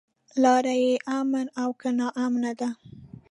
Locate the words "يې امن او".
0.83-1.69